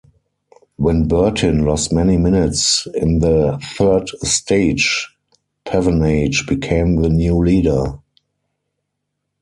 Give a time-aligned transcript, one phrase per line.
[0.77, 5.15] When Bertin lost many minutes in the third stage,
[5.63, 7.99] Pevenage became the new leader.